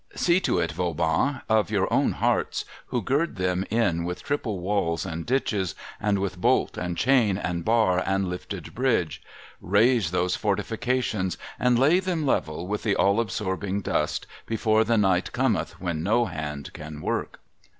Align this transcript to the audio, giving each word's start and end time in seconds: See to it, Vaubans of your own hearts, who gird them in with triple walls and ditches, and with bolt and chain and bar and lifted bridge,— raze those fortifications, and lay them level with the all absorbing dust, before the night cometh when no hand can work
See 0.15 0.39
to 0.39 0.57
it, 0.57 0.71
Vaubans 0.71 1.41
of 1.47 1.69
your 1.69 1.87
own 1.93 2.13
hearts, 2.13 2.65
who 2.87 3.03
gird 3.03 3.35
them 3.35 3.63
in 3.69 4.03
with 4.03 4.23
triple 4.23 4.59
walls 4.59 5.05
and 5.05 5.27
ditches, 5.27 5.75
and 5.99 6.17
with 6.17 6.41
bolt 6.41 6.75
and 6.75 6.97
chain 6.97 7.37
and 7.37 7.63
bar 7.63 8.01
and 8.03 8.27
lifted 8.27 8.73
bridge,— 8.73 9.21
raze 9.61 10.09
those 10.09 10.35
fortifications, 10.35 11.37
and 11.59 11.77
lay 11.77 11.99
them 11.99 12.25
level 12.25 12.65
with 12.65 12.81
the 12.81 12.95
all 12.95 13.19
absorbing 13.19 13.81
dust, 13.81 14.25
before 14.47 14.83
the 14.83 14.97
night 14.97 15.31
cometh 15.33 15.79
when 15.79 16.01
no 16.01 16.25
hand 16.25 16.73
can 16.73 16.99
work 16.99 17.39